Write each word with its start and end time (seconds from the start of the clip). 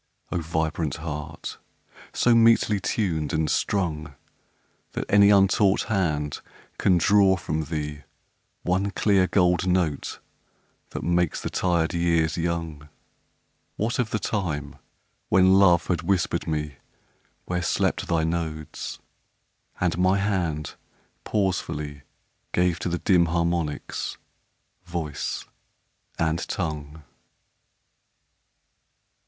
O 0.31 0.39
vibrant 0.41 0.95
heart! 0.95 1.59
so 2.11 2.33
metely 2.33 2.79
tuned 2.81 3.33
and 3.33 3.47
strung 3.51 4.15
That 4.93 5.05
any 5.09 5.29
untaught 5.29 5.83
hand 5.93 6.41
can 6.79 6.97
draw 6.97 7.35
from 7.37 7.65
thee 7.65 8.01
One 8.63 8.89
clear 8.89 9.27
gold 9.27 9.67
note 9.67 10.17
that 10.89 11.03
makes 11.03 11.39
the 11.39 11.51
tired 11.51 11.93
years 11.93 12.35
young 12.35 12.89
What 13.75 13.99
of 13.99 14.09
the 14.09 14.17
time 14.17 14.77
when 15.29 15.53
Love 15.59 15.85
had 15.85 16.01
whispered 16.01 16.47
me 16.47 16.77
Where 17.45 17.61
slept 17.61 18.07
thy 18.07 18.23
nodes, 18.23 18.97
and 19.79 19.99
my 19.99 20.17
hand 20.17 20.73
pausefully 21.25 22.01
Gave 22.53 22.79
to 22.79 22.89
the 22.89 22.97
dim 22.97 23.27
harmonics 23.27 24.17
voice 24.83 25.45
and 26.17 26.39
tongue? 26.47 27.03